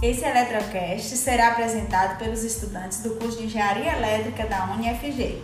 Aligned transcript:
Esse 0.00 0.24
Eletrocast 0.24 1.16
será 1.16 1.48
apresentado 1.48 2.18
pelos 2.18 2.44
estudantes 2.44 3.02
do 3.02 3.16
curso 3.16 3.36
de 3.38 3.46
Engenharia 3.46 3.96
Elétrica 3.96 4.46
da 4.46 4.72
UniFG. 4.72 5.42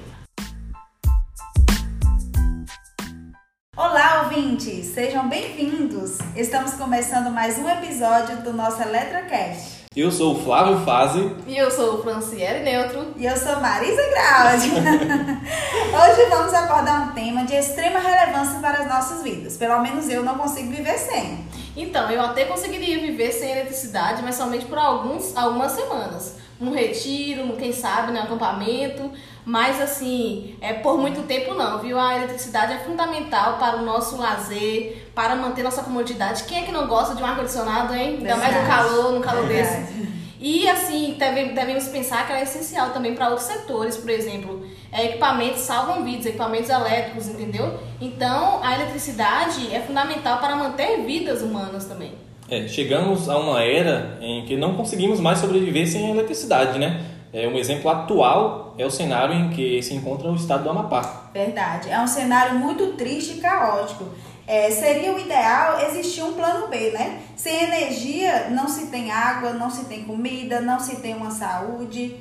Olá, 3.76 4.22
ouvintes! 4.22 4.86
Sejam 4.94 5.28
bem-vindos! 5.28 6.18
Estamos 6.36 6.74
começando 6.74 7.32
mais 7.32 7.58
um 7.58 7.68
episódio 7.68 8.42
do 8.44 8.52
nosso 8.52 8.80
Eletrocast. 8.80 9.86
Eu 9.96 10.12
sou 10.12 10.36
o 10.36 10.42
Flávio 10.44 10.84
Fazi. 10.84 11.34
E 11.48 11.56
eu 11.56 11.68
sou 11.70 11.94
o 11.94 12.02
Franciele 12.02 12.64
Neutro. 12.64 13.12
E 13.16 13.26
eu 13.26 13.36
sou 13.36 13.60
Marisa 13.60 14.02
Graud. 14.10 14.70
Hoje 15.94 16.28
vamos 16.28 16.52
abordar 16.52 17.08
um 17.08 17.12
tema 17.12 17.44
de 17.44 17.54
extrema 17.54 18.00
relevância 18.00 18.58
para 18.58 18.82
as 18.82 18.88
nossas 18.88 19.22
vidas. 19.22 19.56
Pelo 19.56 19.80
menos 19.80 20.08
eu 20.08 20.24
não 20.24 20.36
consigo 20.36 20.68
viver 20.68 20.98
sem. 20.98 21.46
Então, 21.76 22.10
eu 22.10 22.20
até 22.20 22.46
conseguiria 22.46 22.98
viver 22.98 23.30
sem 23.30 23.52
eletricidade, 23.52 24.20
mas 24.20 24.34
somente 24.34 24.64
por 24.64 24.76
alguns, 24.76 25.36
algumas 25.36 25.70
semanas. 25.70 26.36
Um 26.60 26.72
retiro, 26.72 27.56
quem 27.56 27.72
sabe, 27.72 28.10
né, 28.10 28.22
um 28.22 28.24
acampamento. 28.24 29.08
Mas 29.44 29.80
assim, 29.80 30.58
é 30.60 30.72
por 30.72 30.98
muito 30.98 31.22
tempo 31.28 31.54
não, 31.54 31.78
viu? 31.78 31.96
A 31.96 32.16
eletricidade 32.16 32.72
é 32.72 32.78
fundamental 32.78 33.58
para 33.58 33.76
o 33.76 33.84
nosso 33.84 34.16
lazer, 34.16 35.10
para 35.14 35.36
manter 35.36 35.62
nossa 35.62 35.84
comodidade. 35.84 36.42
Quem 36.42 36.62
é 36.62 36.66
que 36.66 36.72
não 36.72 36.88
gosta 36.88 37.14
de 37.14 37.22
um 37.22 37.26
ar-condicionado, 37.26 37.94
hein? 37.94 38.16
Ainda 38.18 38.36
mais 38.36 38.56
no 38.56 38.66
calor, 38.66 39.12
no 39.12 39.20
calor 39.20 39.46
Verdade. 39.46 39.92
desse. 39.92 40.23
E 40.44 40.68
assim, 40.68 41.16
devemos 41.54 41.88
pensar 41.88 42.26
que 42.26 42.32
ela 42.32 42.38
é 42.38 42.42
essencial 42.42 42.90
também 42.90 43.14
para 43.14 43.30
outros 43.30 43.46
setores, 43.46 43.96
por 43.96 44.10
exemplo, 44.10 44.62
é, 44.92 45.06
equipamentos 45.06 45.62
salvam 45.62 46.04
vidas, 46.04 46.26
equipamentos 46.26 46.68
elétricos, 46.68 47.28
entendeu? 47.28 47.80
Então, 47.98 48.62
a 48.62 48.74
eletricidade 48.74 49.74
é 49.74 49.80
fundamental 49.80 50.40
para 50.40 50.54
manter 50.54 51.00
vidas 51.06 51.40
humanas 51.40 51.86
também. 51.86 52.12
É, 52.50 52.68
chegamos 52.68 53.26
a 53.26 53.38
uma 53.38 53.62
era 53.62 54.18
em 54.20 54.44
que 54.44 54.54
não 54.54 54.74
conseguimos 54.74 55.18
mais 55.18 55.38
sobreviver 55.38 55.88
sem 55.88 56.10
eletricidade, 56.10 56.78
né? 56.78 57.02
É, 57.32 57.48
um 57.48 57.56
exemplo 57.56 57.90
atual 57.90 58.74
é 58.76 58.84
o 58.84 58.90
cenário 58.90 59.34
em 59.34 59.48
que 59.48 59.82
se 59.82 59.94
encontra 59.94 60.28
o 60.28 60.36
estado 60.36 60.64
do 60.64 60.68
Amapá. 60.68 61.30
Verdade. 61.32 61.88
É 61.88 61.98
um 61.98 62.06
cenário 62.06 62.58
muito 62.58 62.92
triste 62.92 63.38
e 63.38 63.40
caótico. 63.40 64.04
É, 64.46 64.70
seria 64.70 65.12
o 65.12 65.18
ideal 65.18 65.80
existir 65.88 66.22
um 66.22 66.34
plano 66.34 66.68
B, 66.68 66.90
né? 66.90 67.22
Sem 67.36 67.64
energia 67.64 68.50
não 68.50 68.68
se 68.68 68.86
tem 68.86 69.10
água, 69.10 69.52
não 69.52 69.70
se 69.70 69.86
tem 69.86 70.04
comida, 70.04 70.60
não 70.60 70.78
se 70.78 70.96
tem 70.96 71.14
uma 71.14 71.30
saúde. 71.30 72.16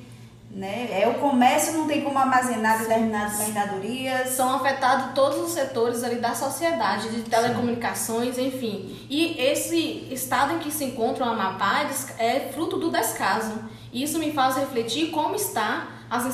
Né? 0.49 0.88
É, 0.91 1.07
o 1.07 1.16
comércio 1.16 1.73
não 1.73 1.88
tem 1.88 2.01
como 2.01 2.17
armazenar 2.19 2.77
determinadas 2.77 3.39
mercadorias. 3.39 4.29
São 4.29 4.55
afetados 4.55 5.13
todos 5.16 5.39
os 5.39 5.51
setores 5.51 6.03
ali 6.03 6.17
da 6.17 6.35
sociedade, 6.35 7.09
de 7.09 7.23
telecomunicações, 7.23 8.35
Sim. 8.35 8.47
enfim. 8.47 9.07
E 9.09 9.35
esse 9.41 10.07
estado 10.11 10.53
em 10.53 10.59
que 10.59 10.71
se 10.71 10.85
encontra 10.85 11.25
o 11.25 11.29
Amapá 11.29 11.89
é 12.19 12.51
fruto 12.53 12.77
do 12.77 12.91
descaso. 12.91 13.51
Isso 13.91 14.19
me 14.19 14.31
faz 14.31 14.55
refletir 14.55 15.09
como 15.09 15.35
está 15.35 15.88
as 16.07 16.25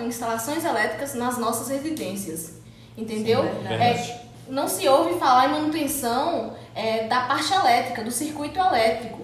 instalações 0.00 0.64
elétricas 0.64 1.14
nas 1.14 1.36
nossas 1.36 1.68
residências. 1.68 2.54
Entendeu? 2.96 3.42
Sim, 3.42 3.66
é, 3.68 3.90
é, 3.90 4.23
não 4.48 4.68
se 4.68 4.88
ouve 4.88 5.18
falar 5.18 5.48
em 5.48 5.52
manutenção 5.52 6.52
é, 6.74 7.06
da 7.06 7.20
parte 7.22 7.52
elétrica, 7.52 8.02
do 8.02 8.10
circuito 8.10 8.58
elétrico. 8.58 9.22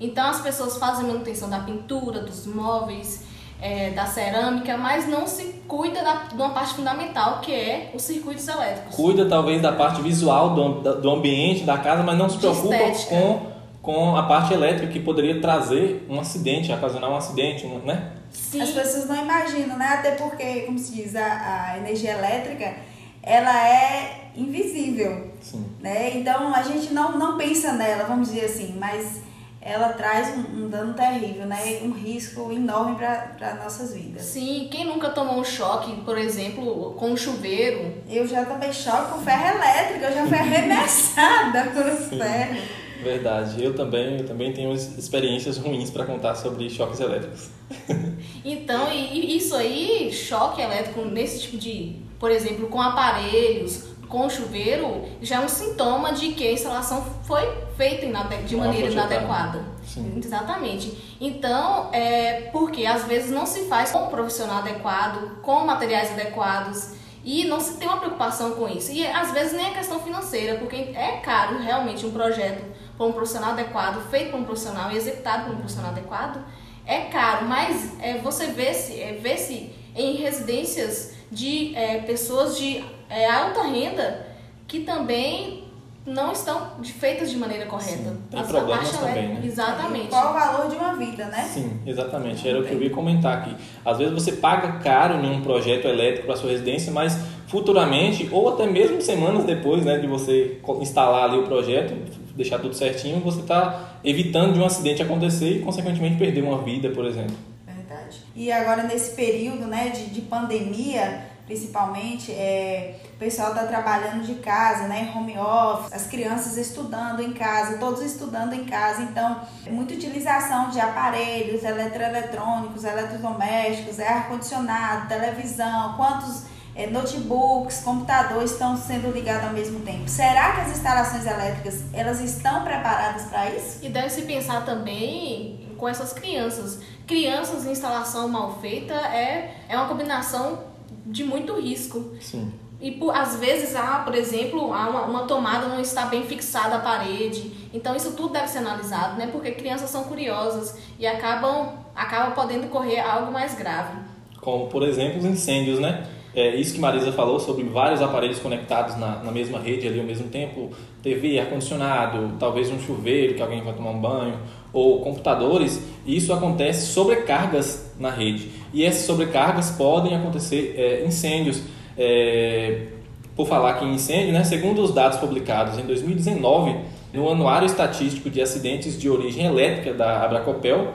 Então 0.00 0.28
as 0.28 0.40
pessoas 0.40 0.76
fazem 0.76 1.06
manutenção 1.06 1.48
da 1.48 1.60
pintura, 1.60 2.20
dos 2.20 2.46
móveis, 2.46 3.24
é, 3.60 3.90
da 3.90 4.04
cerâmica, 4.06 4.76
mas 4.76 5.08
não 5.08 5.26
se 5.26 5.62
cuida 5.66 6.02
da, 6.02 6.14
de 6.24 6.34
uma 6.34 6.50
parte 6.50 6.74
fundamental 6.74 7.40
que 7.40 7.52
é 7.52 7.90
os 7.94 8.02
circuitos 8.02 8.46
elétricos. 8.46 8.94
Cuida 8.94 9.26
talvez 9.26 9.62
da 9.62 9.72
parte 9.72 10.02
visual 10.02 10.54
do, 10.54 11.00
do 11.00 11.10
ambiente 11.10 11.64
da 11.64 11.78
casa, 11.78 12.02
mas 12.02 12.18
não 12.18 12.28
se 12.28 12.36
preocupa 12.36 12.76
com, 13.08 13.46
com 13.80 14.16
a 14.16 14.24
parte 14.24 14.52
elétrica 14.52 14.92
que 14.92 15.00
poderia 15.00 15.40
trazer 15.40 16.06
um 16.10 16.20
acidente, 16.20 16.70
ocasionar 16.70 17.10
um 17.10 17.16
acidente, 17.16 17.66
né? 17.66 18.12
Sim. 18.30 18.60
As 18.60 18.70
pessoas 18.70 19.08
não 19.08 19.16
imaginam, 19.16 19.78
né? 19.78 19.86
Até 19.86 20.10
porque, 20.12 20.62
como 20.62 20.78
se 20.78 20.94
diz, 20.94 21.16
a, 21.16 21.72
a 21.72 21.78
energia 21.78 22.12
elétrica 22.12 22.74
ela 23.22 23.66
é 23.66 24.25
invisível, 24.36 25.30
Sim. 25.40 25.64
né? 25.80 26.16
Então 26.16 26.54
a 26.54 26.62
gente 26.62 26.92
não, 26.92 27.18
não 27.18 27.36
pensa 27.36 27.72
nela, 27.72 28.04
vamos 28.04 28.28
dizer 28.28 28.46
assim, 28.46 28.76
mas 28.78 29.22
ela 29.66 29.88
traz 29.88 30.36
um, 30.36 30.66
um 30.66 30.68
dano 30.68 30.94
terrível, 30.94 31.44
né? 31.44 31.80
Um 31.82 31.90
risco 31.90 32.52
enorme 32.52 32.94
para 32.96 33.54
nossas 33.62 33.92
vidas. 33.92 34.22
Sim, 34.22 34.68
quem 34.70 34.84
nunca 34.84 35.10
tomou 35.10 35.40
um 35.40 35.44
choque, 35.44 36.02
por 36.02 36.16
exemplo, 36.16 36.94
com 36.96 37.10
um 37.10 37.16
chuveiro? 37.16 37.94
Eu 38.08 38.28
já 38.28 38.44
tomei 38.44 38.72
choque 38.72 39.12
com 39.12 39.20
ferro 39.22 39.56
elétrico, 39.58 40.04
eu 40.04 40.12
já 40.14 40.26
fui 40.26 40.38
arremessada 40.38 41.64
por 41.74 42.16
ferro. 42.16 42.62
Verdade, 43.02 43.62
eu 43.62 43.74
também, 43.74 44.18
eu 44.18 44.26
também 44.26 44.52
tenho 44.52 44.72
experiências 44.72 45.58
ruins 45.58 45.90
para 45.90 46.04
contar 46.04 46.36
sobre 46.36 46.70
choques 46.70 47.00
elétricos. 47.00 47.50
então, 48.44 48.92
e 48.92 49.36
isso 49.36 49.54
aí, 49.54 50.12
choque 50.12 50.62
elétrico 50.62 51.04
nesse 51.04 51.42
tipo 51.42 51.56
de, 51.56 51.96
por 52.20 52.30
exemplo, 52.30 52.68
com 52.68 52.80
aparelhos, 52.80 53.84
com 54.08 54.28
chuveiro 54.28 55.04
já 55.20 55.36
é 55.36 55.40
um 55.40 55.48
sintoma 55.48 56.12
de 56.12 56.32
que 56.32 56.46
a 56.46 56.52
instalação 56.52 57.04
foi 57.24 57.42
feita 57.76 58.06
de 58.46 58.56
maneira 58.56 58.90
inadequada. 58.90 59.64
Sim. 59.84 60.20
Exatamente. 60.22 61.16
Então, 61.20 61.90
é 61.92 62.48
porque 62.52 62.86
às 62.86 63.04
vezes 63.04 63.30
não 63.30 63.46
se 63.46 63.64
faz 63.64 63.90
com 63.90 64.04
um 64.04 64.08
profissional 64.08 64.58
adequado, 64.58 65.40
com 65.42 65.64
materiais 65.64 66.12
adequados 66.12 66.94
e 67.24 67.44
não 67.44 67.58
se 67.58 67.76
tem 67.76 67.88
uma 67.88 67.98
preocupação 67.98 68.52
com 68.52 68.68
isso. 68.68 68.92
E 68.92 69.06
às 69.06 69.32
vezes 69.32 69.52
nem 69.52 69.66
é 69.66 69.70
questão 69.70 69.98
financeira, 70.00 70.58
porque 70.58 70.76
é 70.76 71.20
caro 71.22 71.58
realmente 71.58 72.06
um 72.06 72.12
projeto 72.12 72.64
por 72.96 73.08
um 73.08 73.12
profissional 73.12 73.50
adequado, 73.50 74.08
feito 74.10 74.30
por 74.30 74.40
um 74.40 74.44
profissional 74.44 74.90
e 74.92 74.96
executado 74.96 75.46
por 75.46 75.54
um 75.54 75.58
profissional 75.58 75.90
adequado, 75.90 76.44
é 76.86 77.00
caro, 77.06 77.46
mas 77.46 78.00
é, 78.00 78.18
você 78.18 78.46
vê-se 78.46 79.00
é, 79.00 79.18
vê 79.20 79.36
-se 79.36 79.72
em 79.94 80.16
residências 80.16 81.14
de 81.30 81.74
é, 81.74 81.98
pessoas 81.98 82.56
de 82.56 82.84
é, 83.08 83.30
alta 83.30 83.62
renda 83.62 84.26
que 84.66 84.80
também 84.80 85.66
não 86.06 86.30
estão 86.30 86.70
feitas 86.84 87.30
de 87.30 87.36
maneira 87.36 87.66
correta. 87.66 87.96
Sim, 87.96 88.22
tem 88.30 88.40
As 88.40 88.46
problemas 88.46 88.90
também, 88.92 89.28
né? 89.28 89.40
Exatamente. 89.44 90.06
Qual 90.06 90.30
o 90.30 90.34
valor 90.34 90.70
de 90.70 90.76
uma 90.76 90.94
vida, 90.94 91.24
né? 91.26 91.42
Sim, 91.42 91.80
exatamente. 91.84 92.48
Era 92.48 92.60
o 92.60 92.64
que 92.64 92.72
eu 92.72 92.80
ia 92.80 92.90
comentar 92.90 93.38
aqui. 93.38 93.56
Às 93.84 93.98
vezes 93.98 94.14
você 94.14 94.32
paga 94.32 94.78
caro 94.78 95.14
em 95.14 95.36
um 95.36 95.42
projeto 95.42 95.88
elétrico 95.88 96.26
para 96.26 96.36
sua 96.36 96.50
residência, 96.50 96.92
mas 96.92 97.18
futuramente, 97.48 98.28
ou 98.30 98.48
até 98.48 98.66
mesmo 98.66 99.02
semanas 99.02 99.44
depois 99.44 99.84
né, 99.84 99.98
de 99.98 100.06
você 100.06 100.60
instalar 100.80 101.24
ali 101.30 101.38
o 101.38 101.42
projeto, 101.42 101.92
deixar 102.36 102.60
tudo 102.60 102.74
certinho, 102.74 103.20
você 103.20 103.40
está 103.40 103.98
evitando 104.04 104.52
de 104.52 104.60
um 104.60 104.64
acidente 104.64 105.02
acontecer 105.02 105.56
e, 105.56 105.58
consequentemente, 105.60 106.16
perder 106.16 106.42
uma 106.42 106.58
vida, 106.58 106.90
por 106.90 107.04
exemplo. 107.04 107.34
Verdade. 107.66 108.18
E 108.36 108.52
agora, 108.52 108.84
nesse 108.84 109.16
período 109.16 109.66
né, 109.66 109.88
de, 109.88 110.06
de 110.06 110.20
pandemia, 110.20 111.35
principalmente, 111.46 112.32
é, 112.32 112.98
o 113.14 113.18
pessoal 113.18 113.50
está 113.50 113.64
trabalhando 113.64 114.24
de 114.24 114.34
casa, 114.36 114.88
né, 114.88 115.12
home 115.14 115.38
office, 115.38 115.92
as 115.92 116.06
crianças 116.06 116.56
estudando 116.56 117.22
em 117.22 117.32
casa, 117.32 117.78
todos 117.78 118.02
estudando 118.02 118.52
em 118.52 118.64
casa, 118.64 119.02
então, 119.02 119.40
muita 119.70 119.94
utilização 119.94 120.70
de 120.70 120.80
aparelhos 120.80 121.62
eletroeletrônicos, 121.62 122.84
eletrodomésticos, 122.84 123.98
é 124.00 124.08
ar-condicionado, 124.08 125.08
televisão, 125.08 125.94
quantos 125.96 126.42
é, 126.74 126.88
notebooks, 126.88 127.80
computadores 127.80 128.50
estão 128.50 128.76
sendo 128.76 129.10
ligados 129.10 129.46
ao 129.46 129.54
mesmo 129.54 129.80
tempo. 129.80 130.08
Será 130.08 130.52
que 130.52 130.60
as 130.62 130.70
instalações 130.72 131.24
elétricas 131.24 131.84
elas 131.92 132.20
estão 132.20 132.64
preparadas 132.64 133.22
para 133.24 133.50
isso? 133.50 133.78
E 133.82 133.88
deve 133.88 134.10
se 134.10 134.22
pensar 134.22 134.64
também 134.64 135.74
com 135.78 135.88
essas 135.88 136.12
crianças. 136.12 136.80
Crianças 137.06 137.64
em 137.64 137.72
instalação 137.72 138.28
mal 138.28 138.58
feita 138.60 138.94
é, 138.94 139.54
é 139.68 139.76
uma 139.76 139.88
combinação 139.88 140.75
de 141.06 141.24
muito 141.24 141.54
risco. 141.60 142.12
Sim. 142.20 142.52
E 142.80 142.90
por, 142.90 143.16
às 143.16 143.40
vezes 143.40 143.74
há, 143.74 144.00
por 144.00 144.14
exemplo, 144.14 144.72
há 144.72 144.88
uma, 144.88 145.02
uma, 145.02 145.20
tomada 145.24 145.66
não 145.66 145.80
está 145.80 146.06
bem 146.06 146.24
fixada 146.24 146.76
à 146.76 146.78
parede. 146.80 147.50
Então 147.72 147.96
isso 147.96 148.12
tudo 148.12 148.34
deve 148.34 148.48
ser 148.48 148.58
analisado, 148.58 149.18
né? 149.18 149.28
Porque 149.28 149.52
crianças 149.52 149.88
são 149.88 150.04
curiosas 150.04 150.78
e 150.98 151.06
acabam, 151.06 151.70
acabam 151.94 152.34
podendo 152.34 152.68
correr 152.68 153.00
algo 153.00 153.32
mais 153.32 153.54
grave. 153.54 153.96
Como, 154.40 154.66
por 154.66 154.82
exemplo, 154.82 155.18
os 155.18 155.24
incêndios, 155.24 155.78
né? 155.78 156.06
É, 156.36 156.54
isso 156.54 156.74
que 156.74 156.80
Marisa 156.80 157.10
falou 157.12 157.40
sobre 157.40 157.64
vários 157.64 158.02
aparelhos 158.02 158.38
conectados 158.38 158.94
na, 158.98 159.22
na 159.24 159.32
mesma 159.32 159.58
rede 159.58 159.88
ali 159.88 159.98
ao 159.98 160.04
mesmo 160.04 160.28
tempo, 160.28 160.70
TV, 161.02 161.38
ar-condicionado, 161.38 162.32
talvez 162.38 162.70
um 162.70 162.78
chuveiro 162.78 163.34
que 163.34 163.40
alguém 163.40 163.62
vai 163.62 163.72
tomar 163.72 163.90
um 163.92 163.98
banho, 163.98 164.38
ou 164.70 165.00
computadores, 165.00 165.82
isso 166.06 166.34
acontece 166.34 166.92
sobrecargas 166.92 167.90
na 167.98 168.10
rede. 168.10 168.50
E 168.76 168.84
essas 168.84 169.06
sobrecargas 169.06 169.70
podem 169.70 170.14
acontecer 170.14 170.74
é, 170.76 171.02
incêndios. 171.06 171.62
É, 171.96 172.88
por 173.34 173.48
falar 173.48 173.70
aqui 173.70 173.86
em 173.86 173.94
incêndio, 173.94 174.34
né, 174.34 174.44
segundo 174.44 174.82
os 174.82 174.92
dados 174.92 175.18
publicados 175.18 175.78
em 175.78 175.82
2019 175.82 176.76
no 177.10 177.26
Anuário 177.30 177.64
Estatístico 177.64 178.28
de 178.28 178.42
Acidentes 178.42 179.00
de 179.00 179.08
Origem 179.08 179.46
Elétrica 179.46 179.94
da 179.94 180.22
Abracopel, 180.22 180.92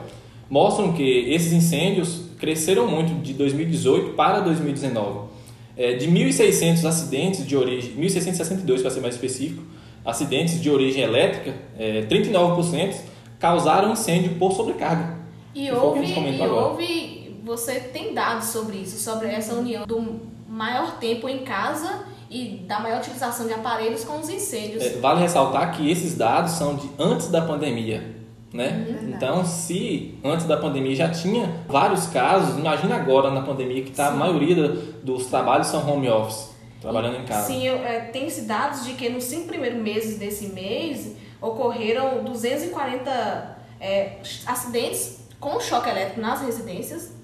mostram 0.48 0.92
que 0.92 1.02
esses 1.02 1.52
incêndios 1.52 2.26
cresceram 2.38 2.86
muito 2.86 3.20
de 3.20 3.32
2018 3.32 4.10
para 4.10 4.38
2019. 4.40 5.30
É, 5.76 5.94
de 5.94 6.06
1.600 6.06 6.84
acidentes 6.84 7.44
de 7.44 7.56
origem, 7.56 7.96
1.662 7.96 8.80
para 8.80 8.90
ser 8.90 9.00
mais 9.00 9.16
específico, 9.16 9.64
acidentes 10.04 10.62
de 10.62 10.70
origem 10.70 11.02
elétrica, 11.02 11.52
é, 11.76 12.02
39% 12.02 12.94
causaram 13.40 13.92
incêndio 13.92 14.36
por 14.36 14.52
sobrecarga. 14.52 15.16
E 15.52 15.70
houve, 15.70 16.06
e 16.06 16.40
houve, 16.40 17.11
você 17.42 17.80
tem 17.80 18.14
dados 18.14 18.46
sobre 18.46 18.76
isso, 18.76 18.98
sobre 18.98 19.28
essa 19.28 19.54
união 19.54 19.84
do 19.84 20.20
maior 20.48 20.98
tempo 20.98 21.28
em 21.28 21.38
casa 21.38 22.04
e 22.30 22.64
da 22.66 22.80
maior 22.80 23.00
utilização 23.00 23.46
de 23.46 23.52
aparelhos 23.52 24.04
com 24.04 24.20
os 24.20 24.28
incêndios. 24.28 24.82
É, 24.82 24.90
vale 24.98 25.20
ressaltar 25.20 25.76
que 25.76 25.90
esses 25.90 26.16
dados 26.16 26.52
são 26.52 26.76
de 26.76 26.88
antes 26.98 27.28
da 27.28 27.42
pandemia, 27.42 28.16
né? 28.52 28.84
Verdade. 28.86 29.12
Então, 29.12 29.44
se 29.44 30.18
antes 30.24 30.46
da 30.46 30.56
pandemia 30.56 30.94
já 30.94 31.10
tinha 31.10 31.52
vários 31.68 32.06
casos, 32.06 32.58
imagina 32.58 32.94
agora 32.96 33.30
na 33.30 33.42
pandemia 33.42 33.82
que 33.82 33.90
tá, 33.90 34.08
a 34.08 34.12
maioria 34.12 34.68
dos 35.02 35.26
trabalhos 35.26 35.66
são 35.66 35.86
home 35.86 36.08
office, 36.08 36.50
trabalhando 36.80 37.18
em 37.18 37.24
casa. 37.24 37.48
Sim, 37.48 37.66
eu, 37.66 37.76
é, 37.78 38.00
tem 38.00 38.26
esses 38.26 38.46
dados 38.46 38.84
de 38.84 38.94
que 38.94 39.08
nos 39.08 39.24
cinco 39.24 39.48
primeiros 39.48 39.82
meses 39.82 40.18
desse 40.18 40.46
mês 40.48 41.16
ocorreram 41.40 42.22
240 42.24 43.56
é, 43.80 44.18
acidentes 44.46 45.18
com 45.40 45.58
choque 45.58 45.90
elétrico 45.90 46.20
nas 46.20 46.40
residências 46.40 47.21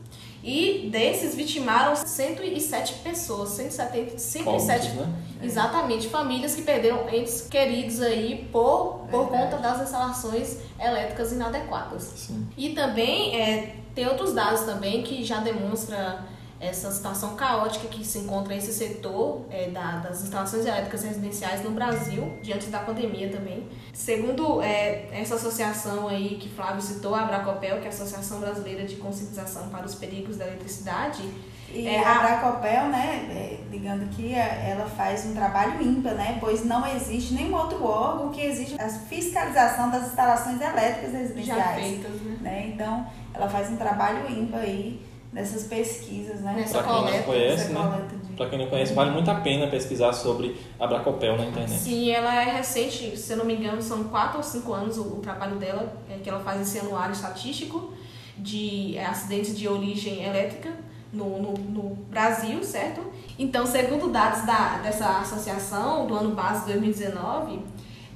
e 0.48 0.88
desses 0.88 1.34
vitimaram 1.34 1.94
107 1.94 2.94
pessoas, 3.04 3.50
170, 3.50 4.16
107 4.16 4.86
Óbitos, 4.88 5.06
né? 5.06 5.12
Exatamente, 5.42 6.08
famílias 6.08 6.54
que 6.54 6.62
perderam 6.62 7.06
entes 7.10 7.42
queridos 7.42 8.00
aí 8.00 8.48
por, 8.50 9.06
por 9.10 9.28
conta 9.28 9.58
das 9.58 9.82
instalações 9.82 10.56
elétricas 10.80 11.32
inadequadas. 11.32 12.02
Sim. 12.02 12.48
E 12.56 12.70
também 12.70 13.38
é, 13.38 13.76
tem 13.94 14.06
outros 14.06 14.32
dados 14.32 14.62
também 14.62 15.02
que 15.02 15.22
já 15.22 15.38
demonstra 15.40 16.24
essa 16.60 16.90
situação 16.90 17.36
caótica 17.36 17.86
que 17.88 18.04
se 18.04 18.18
encontra 18.18 18.54
esse 18.54 18.72
setor 18.72 19.46
é, 19.50 19.68
da- 19.70 19.98
das 19.98 20.22
instalações 20.22 20.66
elétricas 20.66 21.04
residenciais 21.04 21.62
no 21.62 21.70
Brasil, 21.70 22.36
diante 22.42 22.66
da 22.66 22.80
pandemia 22.80 23.30
também. 23.30 23.66
Segundo 23.92 24.60
é, 24.62 25.06
essa 25.12 25.36
associação 25.36 26.08
aí 26.08 26.36
que 26.40 26.48
Flávio 26.48 26.82
citou, 26.82 27.14
a 27.14 27.20
Abracopel, 27.22 27.76
que 27.78 27.84
é 27.84 27.90
a 27.90 27.92
Associação 27.92 28.40
Brasileira 28.40 28.84
de 28.84 28.96
Conscientização 28.96 29.68
para 29.68 29.86
os 29.86 29.94
Perigos 29.94 30.36
da 30.36 30.46
Eletricidade, 30.46 31.22
E 31.70 31.86
É, 31.86 32.02
a 32.02 32.16
a- 32.16 32.18
Bracopel, 32.20 32.88
né, 32.88 33.28
é, 33.30 33.60
ligando 33.70 34.04
aqui, 34.04 34.32
é, 34.34 34.70
ela 34.70 34.86
faz 34.88 35.26
um 35.26 35.34
trabalho 35.34 35.80
ímpar, 35.82 36.14
né, 36.14 36.38
pois 36.40 36.64
não 36.64 36.86
existe 36.86 37.34
nenhum 37.34 37.54
outro 37.54 37.84
órgão 37.84 38.30
que 38.30 38.40
exige 38.40 38.74
a 38.80 38.88
fiscalização 38.88 39.90
das 39.90 40.06
instalações 40.06 40.58
elétricas 40.62 41.12
já 41.12 41.18
residenciais. 41.18 41.74
feitas, 41.78 42.22
né? 42.22 42.38
Né? 42.40 42.70
Então, 42.74 43.06
ela 43.34 43.48
faz 43.50 43.70
um 43.70 43.76
trabalho 43.76 44.30
ímpar 44.30 44.60
aí 44.60 45.02
nessas 45.32 45.64
pesquisas, 45.64 46.40
né? 46.40 46.54
Nessa 46.56 46.78
Pra 46.78 46.82
quem 46.84 46.92
não 46.92 47.04
coleta, 47.04 47.22
conhece, 47.24 47.72
né? 47.72 47.80
coleta 47.80 48.16
de- 48.16 48.32
Para 48.34 48.48
quem 48.48 48.58
não 48.58 48.66
conhece, 48.66 48.94
vale 48.94 49.10
muito 49.10 49.30
a 49.30 49.34
pena 49.34 49.66
pesquisar 49.66 50.12
sobre 50.12 50.56
a 50.80 50.86
Bracopel 50.86 51.36
na 51.36 51.44
internet. 51.46 51.78
Sim, 51.80 52.10
ela 52.10 52.34
é 52.42 52.56
recente, 52.56 53.16
se 53.16 53.32
eu 53.32 53.36
não 53.36 53.44
me 53.44 53.54
engano, 53.54 53.82
são 53.82 54.04
quatro 54.04 54.38
ou 54.38 54.42
cinco 54.42 54.72
anos 54.72 54.96
o, 54.96 55.02
o 55.02 55.20
trabalho 55.20 55.56
dela, 55.56 55.92
é 56.10 56.16
que 56.18 56.28
ela 56.28 56.40
faz 56.40 56.60
esse 56.62 56.78
anuário 56.78 57.12
estatístico 57.12 57.92
de 58.36 58.96
é, 58.96 59.04
acidentes 59.06 59.58
de 59.58 59.68
origem 59.68 60.22
elétrica 60.24 60.70
no, 61.12 61.40
no, 61.42 61.52
no 61.54 61.82
Brasil, 62.08 62.62
certo? 62.62 63.02
Então, 63.38 63.66
segundo 63.66 64.08
dados 64.08 64.46
da, 64.46 64.78
dessa 64.82 65.18
associação 65.20 66.06
do 66.06 66.14
ano 66.14 66.34
base 66.34 66.64
2019, 66.66 67.60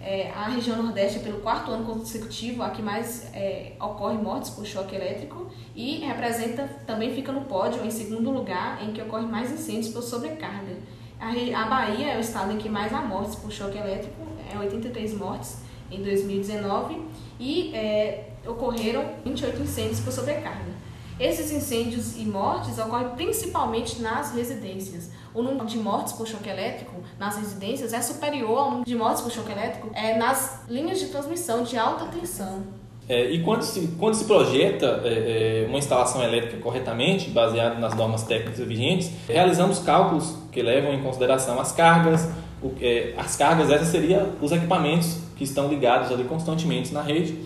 é, 0.02 0.32
a 0.34 0.48
região 0.48 0.82
Nordeste 0.82 1.20
é 1.20 1.22
pelo 1.22 1.40
quarto 1.40 1.70
ano 1.70 1.84
consecutivo 1.86 2.62
a 2.62 2.70
que 2.70 2.82
mais 2.82 3.32
é, 3.32 3.72
ocorre 3.80 4.18
mortes 4.18 4.50
por 4.50 4.66
choque 4.66 4.96
elétrico 4.96 5.46
e 5.76 5.98
representa, 5.98 6.68
também 6.84 7.14
fica 7.14 7.30
no 7.30 7.42
pódio 7.42 7.84
em 7.84 7.90
segundo 7.90 8.30
lugar 8.30 8.82
em 8.82 8.92
que 8.92 9.00
ocorre 9.00 9.26
mais 9.26 9.52
incêndios 9.52 9.92
por 9.92 10.02
sobrecarga. 10.02 10.76
A, 11.20 11.30
a 11.30 11.68
Bahia 11.68 12.14
é 12.14 12.16
o 12.16 12.20
estado 12.20 12.50
em 12.50 12.58
que 12.58 12.68
mais 12.68 12.92
há 12.92 13.00
mortes 13.00 13.36
por 13.36 13.52
choque 13.52 13.78
elétrico, 13.78 14.20
é 14.52 14.58
83 14.58 15.14
mortes 15.14 15.58
em 15.88 16.02
2019 16.02 17.00
e 17.38 17.72
é, 17.72 18.30
ocorreram 18.44 19.04
28 19.24 19.62
incêndios 19.62 20.00
por 20.00 20.12
sobrecarga. 20.12 20.72
Esses 21.20 21.52
incêndios 21.52 22.16
e 22.16 22.24
mortes 22.24 22.76
ocorrem 22.78 23.10
principalmente 23.10 24.02
nas 24.02 24.34
residências. 24.34 25.10
O 25.34 25.42
número 25.42 25.64
de 25.64 25.78
mortes 25.78 26.12
por 26.12 26.26
choque 26.26 26.48
elétrico 26.48 26.92
nas 27.18 27.36
residências 27.36 27.92
é 27.92 28.02
superior 28.02 28.58
ao 28.58 28.70
número 28.70 28.84
de 28.84 28.94
mortes 28.94 29.22
por 29.22 29.32
choque 29.32 29.50
elétrico 29.50 29.90
é, 29.94 30.16
nas 30.16 30.62
linhas 30.68 31.00
de 31.00 31.06
transmissão 31.06 31.62
de 31.62 31.78
alta 31.78 32.04
tensão. 32.06 32.62
É, 33.08 33.30
e 33.30 33.42
quando 33.42 33.62
se, 33.62 33.96
quando 33.98 34.14
se 34.14 34.26
projeta 34.26 35.00
é, 35.04 35.64
é, 35.64 35.66
uma 35.68 35.78
instalação 35.78 36.22
elétrica 36.22 36.58
corretamente, 36.58 37.30
baseado 37.30 37.80
nas 37.80 37.94
normas 37.96 38.22
técnicas 38.24 38.64
vigentes, 38.66 39.10
realizamos 39.26 39.78
cálculos 39.78 40.36
que 40.52 40.62
levam 40.62 40.92
em 40.92 41.02
consideração 41.02 41.58
as 41.58 41.72
cargas. 41.72 42.28
O, 42.62 42.72
é, 42.80 43.14
as 43.16 43.34
cargas, 43.34 43.70
essas 43.70 43.88
seriam 43.88 44.32
os 44.40 44.52
equipamentos 44.52 45.18
que 45.36 45.44
estão 45.44 45.68
ligados 45.68 46.12
ali 46.12 46.24
constantemente 46.24 46.92
na 46.92 47.02
rede. 47.02 47.36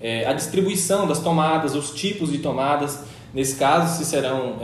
É, 0.00 0.26
a 0.26 0.32
distribuição 0.32 1.06
das 1.06 1.18
tomadas, 1.18 1.74
os 1.74 1.90
tipos 1.90 2.30
de 2.30 2.38
tomadas. 2.38 3.04
Nesse 3.34 3.56
caso, 3.56 3.96
se 3.96 4.04
serão 4.04 4.56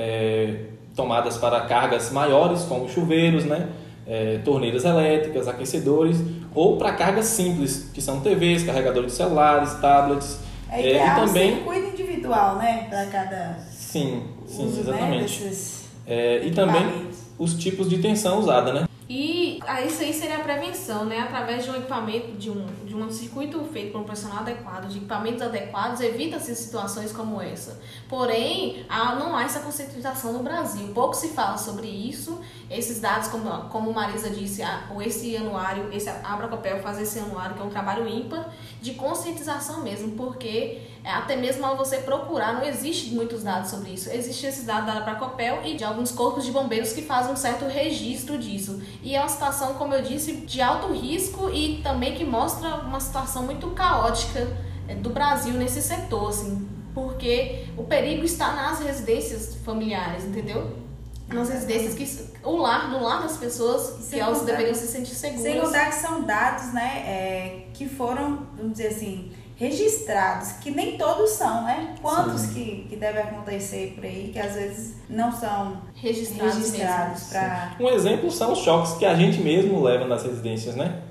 tomadas 0.99 1.39
para 1.39 1.61
cargas 1.63 2.11
maiores, 2.11 2.63
como 2.65 2.89
chuveiros, 2.89 3.45
né? 3.45 3.69
é, 4.09 4.39
torneiras 4.45 4.85
elétricas, 4.85 5.47
aquecedores, 5.47 6.17
ou 6.55 6.79
para 6.79 6.93
cargas 6.93 7.27
simples, 7.27 7.91
que 7.93 8.01
são 8.01 8.21
TVs, 8.21 8.65
carregadores 8.65 9.13
de 9.13 9.17
celulares, 9.19 9.75
tablets. 9.75 10.39
É 10.71 10.81
É, 10.81 10.91
ideal 10.91 11.07
e 11.07 11.11
um 11.11 11.27
também, 11.27 11.55
circuito 11.57 11.89
individual, 11.89 12.57
né, 12.57 12.87
para 12.89 13.07
cada 13.07 13.59
sim, 13.71 14.23
sim, 14.47 14.67
uso, 14.67 14.77
né, 14.77 14.81
exatamente. 14.81 15.43
desses 15.43 15.85
É, 16.07 16.43
e 16.45 16.51
também 16.51 17.09
os 17.39 17.55
tipos 17.55 17.89
de 17.89 17.99
tensão 17.99 18.39
usada, 18.39 18.73
né? 18.73 18.88
E 19.11 19.59
ah, 19.67 19.81
isso 19.81 20.03
aí 20.03 20.13
seria 20.13 20.37
a 20.37 20.41
prevenção, 20.41 21.07
né? 21.07 21.21
Através 21.21 21.65
de 21.65 21.71
um 21.71 21.77
equipamento, 21.77 22.33
de 22.33 22.51
um, 22.51 22.67
de 22.85 22.95
um 22.95 23.11
circuito 23.11 23.65
feito 23.73 23.93
por 23.93 24.03
um 24.03 24.05
profissional 24.05 24.41
adequado, 24.41 24.87
de 24.89 24.99
equipamentos 24.99 25.41
adequados, 25.41 26.01
evita-se 26.03 26.55
situações 26.55 27.11
como 27.11 27.41
essa. 27.41 27.81
Porém, 28.07 28.85
há- 28.87 29.15
não 29.15 29.35
há 29.35 29.45
essa 29.45 29.61
conscientização 29.61 30.35
no 30.35 30.43
Brasil. 30.43 30.89
Pouco 30.93 31.15
se 31.15 31.29
fala 31.29 31.57
sobre 31.57 31.87
isso. 31.87 32.39
Esses 32.71 33.01
dados, 33.01 33.29
como, 33.29 33.51
como 33.71 33.93
Marisa 33.95 34.29
disse, 34.29 34.63
a- 34.63 34.87
esse 35.01 35.35
anuário, 35.37 35.89
esse 35.93 36.09
Abracopel 36.09 36.81
faz 36.81 37.01
esse 37.01 37.19
anuário, 37.19 37.55
que 37.57 37.63
é 37.63 37.65
um 37.65 37.71
trabalho 37.71 38.07
ímpar, 38.07 38.53
de 38.83 38.93
conscientização 38.93 39.83
mesmo, 39.83 40.13
porque 40.13 40.83
é, 41.03 41.11
até 41.11 41.35
mesmo 41.35 41.65
ao 41.65 41.77
você 41.79 41.99
procurar, 41.99 42.53
não 42.55 42.63
existe 42.65 43.15
muitos 43.15 43.43
dados 43.43 43.71
sobre 43.71 43.91
isso. 43.93 44.11
Existe 44.11 44.47
esse 44.47 44.63
dado 44.67 44.85
da 44.87 44.99
Abracopel 44.99 45.63
e 45.65 45.77
de 45.77 45.85
alguns 45.85 46.11
corpos 46.11 46.45
de 46.45 46.51
bombeiros 46.53 46.93
que 46.93 47.01
fazem 47.03 47.33
um 47.33 47.37
certo 47.37 47.65
registro 47.65 48.37
disso. 48.37 48.83
E 49.03 49.15
é 49.15 49.21
uma 49.21 49.29
situação, 49.29 49.75
como 49.75 49.95
eu 49.95 50.03
disse, 50.03 50.37
de 50.37 50.61
alto 50.61 50.93
risco 50.93 51.49
e 51.51 51.81
também 51.83 52.15
que 52.15 52.25
mostra 52.25 52.77
uma 52.77 53.01
situação 53.01 53.45
muito 53.45 53.69
caótica 53.71 54.47
é, 54.87 54.95
do 54.95 55.09
Brasil 55.11 55.55
nesse 55.55 55.81
setor, 55.81 56.29
assim, 56.29 56.69
porque 56.95 57.67
o 57.79 57.85
perigo 57.85 58.25
está 58.25 58.53
nas 58.53 58.81
residências 58.81 59.55
familiares, 59.65 60.25
entendeu? 60.25 60.88
Nas 61.29 61.49
residências 61.51 61.95
que 61.95 62.29
o 62.43 62.57
lar, 62.57 62.91
no 62.91 63.03
lar 63.03 63.23
das 63.23 63.37
pessoas 63.37 63.91
E 63.91 63.97
que 63.99 64.03
sem 64.05 64.21
elas 64.21 64.39
contar- 64.39 64.53
deveriam 64.53 64.75
se 64.75 64.87
sentir 64.87 65.15
seguras. 65.15 65.43
Sem 65.43 65.61
contar 65.61 65.87
que 65.91 65.95
são 65.97 66.23
dados, 66.23 66.73
né, 66.73 67.03
é, 67.07 67.67
que 67.75 67.87
foram, 67.89 68.47
vamos 68.57 68.73
dizer 68.73 68.89
assim, 68.89 69.31
registrados, 69.57 70.53
que 70.53 70.71
nem 70.71 70.97
todos 70.97 71.31
são, 71.31 71.65
né? 71.65 71.95
Quantos 72.01 72.47
que, 72.47 72.87
que 72.89 72.97
devem 72.97 73.23
acontecer 73.23 73.93
por 73.97 74.05
aí, 74.05 74.31
que 74.33 74.39
às 74.39 74.55
vezes 74.55 74.95
não 75.11 75.33
são 75.33 75.79
registrados, 75.95 76.55
registrados 76.55 77.23
para... 77.25 77.77
Um 77.81 77.89
exemplo 77.89 78.31
são 78.31 78.53
os 78.53 78.61
choques 78.61 78.93
que 78.93 79.05
a 79.05 79.15
gente 79.17 79.41
mesmo 79.41 79.83
leva 79.83 80.07
nas 80.07 80.23
residências, 80.23 80.77
né? 80.77 81.03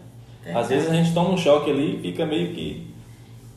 Às 0.56 0.70
vezes 0.70 0.90
a 0.90 0.94
gente 0.94 1.14
toma 1.14 1.32
um 1.32 1.38
choque 1.38 1.70
ali 1.70 2.00
e 2.00 2.02
fica 2.12 2.26
meio 2.26 2.54
que 2.56 2.88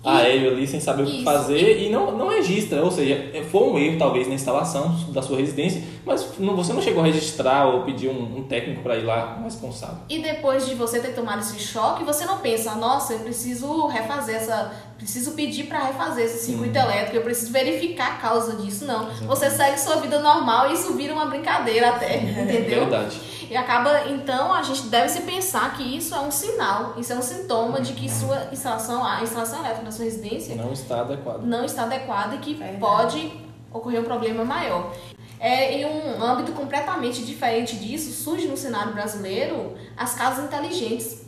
aéreo 0.03 0.51
ali, 0.51 0.67
sem 0.67 0.81
saber 0.81 1.03
o 1.05 1.07
que 1.07 1.17
Isso. 1.17 1.25
fazer 1.25 1.83
e 1.83 1.89
não, 1.91 2.17
não 2.19 2.29
registra. 2.29 2.83
Ou 2.83 2.91
seja, 2.91 3.31
foi 3.49 3.63
um 3.69 3.79
erro 3.79 3.97
talvez 3.99 4.27
na 4.27 4.35
instalação 4.35 4.93
da 5.13 5.23
sua 5.23 5.37
residência, 5.39 5.83
mas 6.05 6.39
não- 6.39 6.57
você 6.57 6.73
não 6.73 6.81
chegou 6.83 7.03
a 7.03 7.07
registrar 7.07 7.67
ou 7.67 7.83
pedir 7.83 8.09
um, 8.09 8.39
um 8.39 8.43
técnico 8.45 8.83
para 8.83 8.97
ir 8.97 9.05
lá, 9.05 9.37
um 9.41 9.45
responsável. 9.45 9.99
E 10.09 10.19
depois 10.21 10.67
de 10.67 10.75
você 10.75 11.01
ter 11.01 11.15
tomado 11.15 11.41
esse 11.41 11.59
choque, 11.59 12.05
você 12.05 12.25
não 12.25 12.39
pensa, 12.39 12.75
nossa, 12.75 13.13
eu 13.15 13.21
preciso 13.21 13.87
refazer 13.87 14.37
essa. 14.37 14.73
Preciso 14.97 15.33
pedir 15.33 15.65
para 15.65 15.79
refazer 15.85 16.27
esse 16.27 16.45
circuito 16.45 16.77
elétrico, 16.79 17.17
eu 17.17 17.23
preciso 17.23 17.51
verificar 17.53 18.13
a 18.13 18.17
causa 18.17 18.57
disso. 18.57 18.85
Não. 18.85 19.07
Você 19.27 19.49
segue 19.51 19.79
sua 19.81 19.97
vida 19.97 20.19
normal 20.21 20.71
e 20.71 20.75
isso 20.75 20.93
vira 20.93 21.15
uma 21.15 21.25
brincadeira 21.25 21.89
até, 21.89 22.19
entendeu? 22.21 22.81
Verdade. 22.81 23.19
E 23.51 23.57
acaba, 23.57 24.09
então, 24.11 24.53
a 24.53 24.63
gente 24.63 24.83
deve 24.89 25.09
se 25.09 25.23
pensar 25.23 25.75
que 25.75 25.83
isso 25.83 26.15
é 26.15 26.21
um 26.21 26.31
sinal, 26.31 26.95
isso 26.99 27.13
é 27.13 27.17
um 27.17 27.23
sintoma 27.23 27.81
de 27.81 27.95
que 27.95 28.09
sua 28.11 28.47
instalação, 28.53 29.03
a 29.05 29.23
instalação 29.23 29.59
elétrica 29.61 29.87
da 29.87 29.91
sua 29.91 30.05
residência 30.05 30.55
Não 30.55 30.71
está 30.73 31.01
adequado. 31.01 31.41
não 31.45 31.65
está 31.65 31.83
adequada 31.85 32.35
e 32.37 32.39
que 32.39 32.55
Verdade. 32.55 32.79
pode 32.79 33.33
ocorrer 33.73 34.01
um 34.03 34.05
problema 34.05 34.45
maior. 34.45 34.93
É, 35.41 35.73
em 35.79 35.87
um 35.87 36.23
âmbito 36.23 36.53
completamente 36.53 37.25
diferente 37.25 37.75
disso, 37.77 38.13
surge 38.13 38.47
no 38.47 38.59
cenário 38.59 38.93
brasileiro 38.93 39.75
as 39.97 40.13
casas 40.13 40.45
inteligentes, 40.45 41.23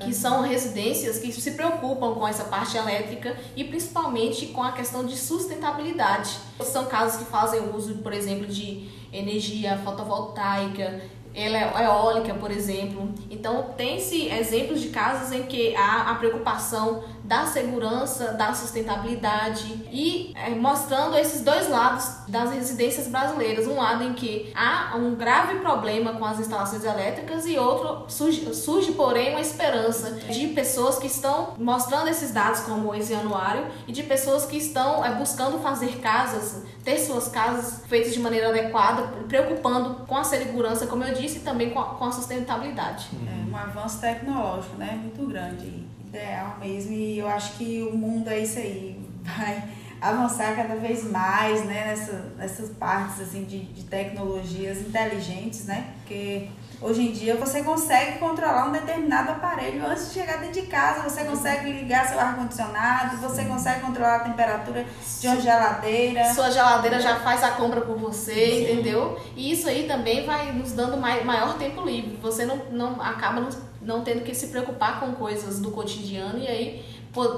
que 0.00 0.12
são 0.12 0.42
residências 0.42 1.18
que 1.18 1.30
se 1.32 1.52
preocupam 1.52 2.14
com 2.14 2.26
essa 2.26 2.44
parte 2.44 2.76
elétrica 2.76 3.36
e 3.54 3.62
principalmente 3.62 4.46
com 4.46 4.62
a 4.62 4.72
questão 4.72 5.04
de 5.04 5.16
sustentabilidade. 5.16 6.36
São 6.64 6.86
casas 6.86 7.22
que 7.22 7.30
fazem 7.30 7.72
uso, 7.72 7.98
por 7.98 8.12
exemplo, 8.12 8.46
de 8.46 8.88
energia 9.12 9.78
fotovoltaica, 9.84 11.00
eólica, 11.34 12.34
por 12.34 12.50
exemplo. 12.50 13.12
Então, 13.30 13.74
tem-se 13.76 14.28
exemplos 14.28 14.80
de 14.80 14.88
casos 14.88 15.32
em 15.32 15.44
que 15.44 15.76
há 15.76 16.10
a 16.10 16.14
preocupação 16.16 17.04
da 17.28 17.44
segurança, 17.44 18.32
da 18.32 18.54
sustentabilidade 18.54 19.86
e 19.92 20.32
é, 20.34 20.48
mostrando 20.54 21.14
esses 21.18 21.42
dois 21.42 21.68
lados 21.68 22.20
das 22.26 22.50
residências 22.50 23.06
brasileiras. 23.06 23.66
Um 23.66 23.76
lado 23.76 24.02
em 24.02 24.14
que 24.14 24.50
há 24.54 24.96
um 24.96 25.14
grave 25.14 25.56
problema 25.58 26.14
com 26.14 26.24
as 26.24 26.40
instalações 26.40 26.84
elétricas 26.84 27.44
e 27.44 27.58
outro 27.58 28.06
surge, 28.08 28.54
surge 28.54 28.92
porém, 28.92 29.32
uma 29.32 29.42
esperança 29.42 30.12
de 30.12 30.48
pessoas 30.48 30.98
que 30.98 31.06
estão 31.06 31.52
mostrando 31.58 32.08
esses 32.08 32.32
dados 32.32 32.60
como 32.60 32.94
esse 32.94 33.12
anuário 33.12 33.66
e 33.86 33.92
de 33.92 34.02
pessoas 34.04 34.46
que 34.46 34.56
estão 34.56 35.04
é, 35.04 35.14
buscando 35.14 35.58
fazer 35.58 35.98
casas, 36.00 36.62
ter 36.82 36.98
suas 36.98 37.28
casas 37.28 37.82
feitas 37.88 38.14
de 38.14 38.20
maneira 38.20 38.48
adequada, 38.48 39.02
preocupando 39.28 40.06
com 40.06 40.16
a 40.16 40.24
segurança, 40.24 40.86
como 40.86 41.04
eu 41.04 41.12
disse, 41.12 41.38
e 41.38 41.40
também 41.40 41.68
com 41.68 41.78
a, 41.78 41.84
com 41.84 42.06
a 42.06 42.10
sustentabilidade. 42.12 43.10
É 43.26 43.50
um 43.50 43.54
avanço 43.54 44.00
tecnológico, 44.00 44.78
né? 44.78 44.98
Muito 45.02 45.26
grande 45.28 45.87
ideal 46.08 46.56
mesmo. 46.60 46.92
E 46.92 47.18
eu 47.18 47.28
acho 47.28 47.56
que 47.56 47.82
o 47.82 47.96
mundo 47.96 48.28
é 48.28 48.40
isso 48.40 48.58
aí. 48.58 48.98
Vai 49.22 49.62
avançar 50.00 50.54
cada 50.54 50.76
vez 50.76 51.10
mais, 51.10 51.64
né? 51.64 51.86
Nessa, 51.88 52.32
nessas 52.36 52.70
partes, 52.70 53.20
assim, 53.20 53.44
de, 53.44 53.60
de 53.60 53.84
tecnologias 53.84 54.80
inteligentes, 54.80 55.66
né? 55.66 55.92
Porque 55.98 56.48
Hoje 56.80 57.08
em 57.08 57.10
dia 57.10 57.34
você 57.34 57.64
consegue 57.64 58.18
controlar 58.18 58.68
um 58.68 58.72
determinado 58.72 59.32
aparelho 59.32 59.84
antes 59.84 60.08
de 60.08 60.14
chegar 60.14 60.38
dentro 60.38 60.60
de 60.60 60.68
casa, 60.68 61.02
você 61.02 61.24
consegue 61.24 61.72
ligar 61.72 62.06
seu 62.06 62.20
ar-condicionado, 62.20 63.16
você 63.16 63.44
consegue 63.46 63.80
controlar 63.80 64.16
a 64.16 64.20
temperatura 64.20 64.86
de 65.20 65.26
uma 65.26 65.40
geladeira. 65.40 66.32
Sua 66.32 66.52
geladeira 66.52 67.00
já 67.00 67.16
faz 67.16 67.42
a 67.42 67.50
compra 67.50 67.80
por 67.80 67.98
você, 67.98 68.62
entendeu? 68.62 69.20
E 69.34 69.50
isso 69.50 69.68
aí 69.68 69.88
também 69.88 70.24
vai 70.24 70.52
nos 70.52 70.70
dando 70.70 70.96
maior 70.96 71.58
tempo 71.58 71.82
livre. 71.82 72.16
Você 72.22 72.46
não, 72.46 72.56
não 72.70 73.02
acaba 73.02 73.40
não, 73.40 73.50
não 73.88 74.04
tendo 74.04 74.22
que 74.22 74.34
se 74.34 74.48
preocupar 74.48 75.00
com 75.00 75.12
coisas 75.12 75.58
do 75.60 75.70
cotidiano 75.70 76.38
e 76.38 76.46
aí 76.46 76.84